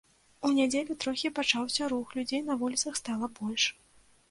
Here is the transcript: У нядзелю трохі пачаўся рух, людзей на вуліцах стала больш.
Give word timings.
У 0.47 0.49
нядзелю 0.59 0.95
трохі 1.05 1.31
пачаўся 1.41 1.91
рух, 1.95 2.17
людзей 2.21 2.41
на 2.49 2.59
вуліцах 2.65 3.01
стала 3.03 3.33
больш. 3.39 3.71